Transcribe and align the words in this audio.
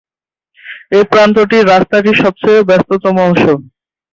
এই 0.91 1.03
প্রান্তটি 1.11 1.57
রাস্তাটির 1.63 2.17
সবচেয়ে 2.23 2.67
ব্যস্ততম 2.69 3.15
অংশ। 3.25 3.43